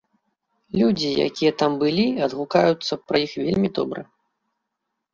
Людзі, 0.79 1.09
якія 1.27 1.51
там 1.63 1.77
былі, 1.85 2.07
адгукаюцца 2.31 2.93
пра 3.07 3.17
іх 3.29 3.39
вельмі 3.45 3.75
добра. 3.81 4.01